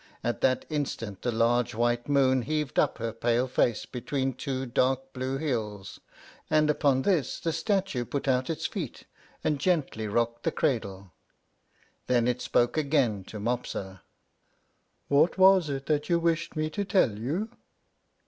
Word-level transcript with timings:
At 0.23 0.41
that 0.41 0.65
instant 0.67 1.21
the 1.21 1.31
large 1.31 1.75
white 1.75 2.09
moon 2.09 2.41
heaved 2.41 2.79
up 2.79 2.97
her 2.97 3.13
pale 3.13 3.47
face 3.47 3.85
between 3.85 4.33
two 4.33 4.65
dark 4.65 5.13
blue 5.13 5.37
hills, 5.37 5.99
and 6.49 6.71
upon 6.71 7.03
this 7.03 7.39
the 7.39 7.53
statue 7.53 8.03
put 8.03 8.27
out 8.27 8.49
its 8.49 8.65
feet 8.65 9.03
and 9.43 9.59
gently 9.59 10.07
rocked 10.07 10.41
the 10.41 10.51
cradle. 10.51 11.11
Then 12.07 12.27
it 12.27 12.41
spoke 12.41 12.77
again 12.77 13.23
to 13.25 13.39
Mopsa: 13.39 14.01
"What 15.07 15.37
was 15.37 15.69
it 15.69 15.85
that 15.85 16.09
you 16.09 16.17
wished 16.17 16.55
me 16.55 16.71
to 16.71 16.83
tell 16.83 17.19
you?" 17.19 17.51